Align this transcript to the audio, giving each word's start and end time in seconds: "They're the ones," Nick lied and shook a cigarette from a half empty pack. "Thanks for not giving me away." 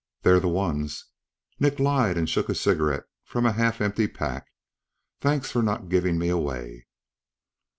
"They're 0.23 0.39
the 0.39 0.47
ones," 0.47 1.05
Nick 1.59 1.77
lied 1.79 2.17
and 2.17 2.27
shook 2.27 2.49
a 2.49 2.55
cigarette 2.55 3.03
from 3.23 3.45
a 3.45 3.51
half 3.51 3.79
empty 3.79 4.07
pack. 4.07 4.47
"Thanks 5.19 5.51
for 5.51 5.61
not 5.61 5.89
giving 5.89 6.17
me 6.17 6.29
away." 6.29 6.87